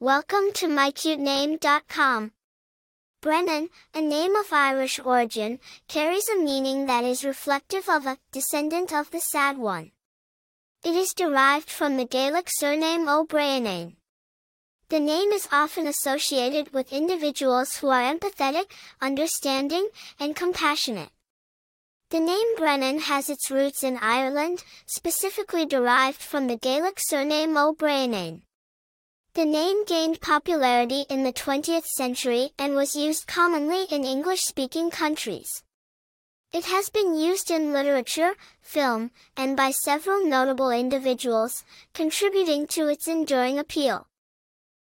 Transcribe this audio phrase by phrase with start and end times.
[0.00, 2.30] Welcome to mycutename.com.
[3.20, 8.92] Brennan, a name of Irish origin, carries a meaning that is reflective of a descendant
[8.92, 9.90] of the sad one.
[10.84, 13.96] It is derived from the Gaelic surname O'Brien.
[14.88, 18.70] The name is often associated with individuals who are empathetic,
[19.02, 19.88] understanding,
[20.20, 21.10] and compassionate.
[22.10, 28.44] The name Brennan has its roots in Ireland, specifically derived from the Gaelic surname O'Brien.
[29.38, 35.62] The name gained popularity in the 20th century and was used commonly in English-speaking countries.
[36.52, 41.64] It has been used in literature, film, and by several notable individuals,
[41.94, 44.08] contributing to its enduring appeal.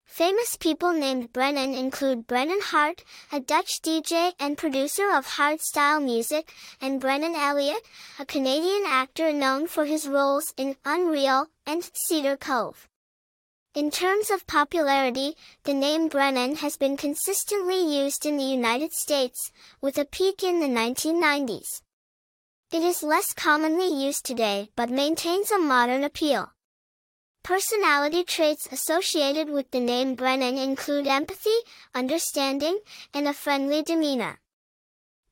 [0.03, 6.51] Famous people named Brennan include Brennan Heart, a Dutch DJ and producer of hardstyle music,
[6.81, 7.83] and Brennan Elliott,
[8.19, 12.89] a Canadian actor known for his roles in Unreal and Cedar Cove.
[13.73, 19.49] In terms of popularity, the name Brennan has been consistently used in the United States,
[19.79, 21.81] with a peak in the 1990s.
[22.73, 26.51] It is less commonly used today but maintains a modern appeal.
[27.43, 31.59] Personality traits associated with the name Brennan include empathy,
[31.95, 32.77] understanding,
[33.13, 34.41] and a friendly demeanor.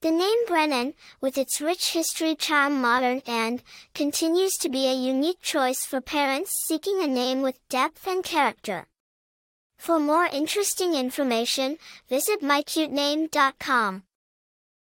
[0.01, 3.61] The name Brennan, with its rich history charm modern and,
[3.93, 8.87] continues to be a unique choice for parents seeking a name with depth and character.
[9.77, 14.03] For more interesting information, visit mycutename.com.